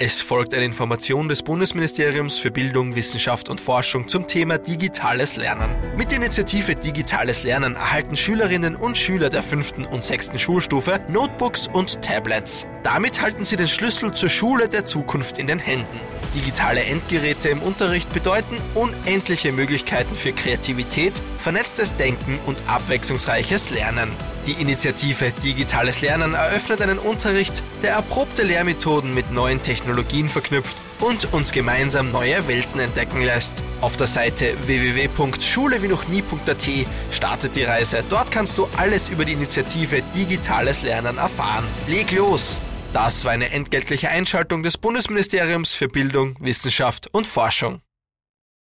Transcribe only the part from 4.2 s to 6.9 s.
Thema digitales Lernen. Mit der Initiative